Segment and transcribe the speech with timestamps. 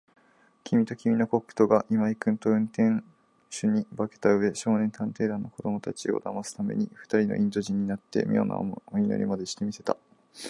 [0.63, 3.03] きみときみのコックとが、今井君と運転
[3.51, 9.95] 手に化けたうえ、少年探偵団の子どもたちをだますために、ふたりのインド人になって、みょうなお祈りまでして見せた。